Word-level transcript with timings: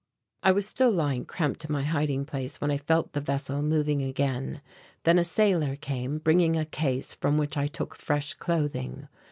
I 0.41 0.51
was 0.51 0.67
still 0.67 0.89
lying 0.89 1.25
cramped 1.25 1.65
in 1.65 1.71
my 1.71 1.83
hiding 1.83 2.25
place 2.25 2.59
when 2.59 2.71
I 2.71 2.77
felt 2.77 3.13
the 3.13 3.21
vessel 3.21 3.61
moving 3.61 4.01
again. 4.01 4.61
Then 5.03 5.19
a 5.19 5.23
sailor 5.23 5.75
came, 5.75 6.17
bringing 6.17 6.55
a 6.57 6.65
case 6.65 7.13
from 7.13 7.37
which 7.37 7.55
I 7.55 7.67
took 7.67 7.95
fresh 7.95 8.33
clothing. 8.33 9.07